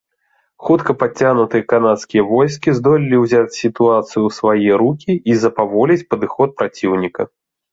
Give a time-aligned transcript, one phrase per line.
[0.67, 7.21] Хутка падцягнутыя канадскія войскі здолелі ўзяць сітуацыю ў свае рукі і запаволіць падыход праціўніка.